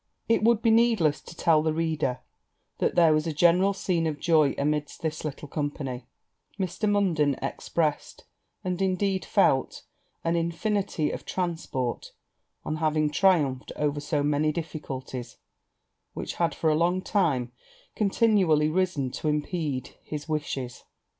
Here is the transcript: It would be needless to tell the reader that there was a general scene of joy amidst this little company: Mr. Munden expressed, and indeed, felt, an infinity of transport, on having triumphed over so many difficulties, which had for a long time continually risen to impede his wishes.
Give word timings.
It 0.27 0.41
would 0.43 0.63
be 0.63 0.71
needless 0.71 1.21
to 1.21 1.35
tell 1.35 1.61
the 1.61 1.75
reader 1.75 2.21
that 2.79 2.95
there 2.95 3.13
was 3.13 3.27
a 3.27 3.31
general 3.33 3.71
scene 3.71 4.07
of 4.07 4.19
joy 4.19 4.55
amidst 4.57 5.03
this 5.03 5.23
little 5.23 5.47
company: 5.47 6.07
Mr. 6.59 6.89
Munden 6.89 7.35
expressed, 7.39 8.23
and 8.63 8.81
indeed, 8.81 9.23
felt, 9.23 9.83
an 10.23 10.35
infinity 10.35 11.11
of 11.11 11.23
transport, 11.23 12.13
on 12.65 12.77
having 12.77 13.11
triumphed 13.11 13.71
over 13.75 13.99
so 13.99 14.23
many 14.23 14.51
difficulties, 14.51 15.37
which 16.15 16.33
had 16.37 16.55
for 16.55 16.71
a 16.71 16.75
long 16.75 17.03
time 17.03 17.51
continually 17.95 18.69
risen 18.69 19.11
to 19.11 19.27
impede 19.27 19.93
his 20.01 20.27
wishes. 20.27 20.83